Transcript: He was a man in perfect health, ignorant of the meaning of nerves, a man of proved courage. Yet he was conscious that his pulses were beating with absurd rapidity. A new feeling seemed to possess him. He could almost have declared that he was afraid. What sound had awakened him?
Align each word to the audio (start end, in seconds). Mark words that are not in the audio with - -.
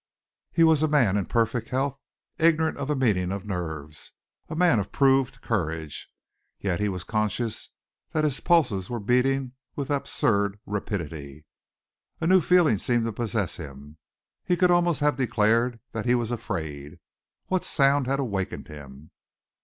He 0.51 0.63
was 0.63 0.81
a 0.81 0.87
man 0.87 1.15
in 1.15 1.27
perfect 1.27 1.69
health, 1.69 1.99
ignorant 2.39 2.75
of 2.77 2.87
the 2.87 2.95
meaning 2.95 3.31
of 3.31 3.45
nerves, 3.45 4.13
a 4.49 4.55
man 4.55 4.79
of 4.79 4.91
proved 4.91 5.41
courage. 5.43 6.09
Yet 6.57 6.79
he 6.79 6.89
was 6.89 7.03
conscious 7.03 7.69
that 8.11 8.23
his 8.23 8.39
pulses 8.39 8.89
were 8.89 8.99
beating 8.99 9.51
with 9.75 9.91
absurd 9.91 10.59
rapidity. 10.65 11.45
A 12.19 12.25
new 12.25 12.41
feeling 12.41 12.79
seemed 12.79 13.05
to 13.05 13.13
possess 13.13 13.57
him. 13.57 13.97
He 14.43 14.57
could 14.57 14.71
almost 14.71 15.01
have 15.01 15.17
declared 15.17 15.79
that 15.91 16.07
he 16.07 16.15
was 16.15 16.31
afraid. 16.31 16.97
What 17.45 17.63
sound 17.63 18.07
had 18.07 18.17
awakened 18.19 18.69
him? 18.69 19.11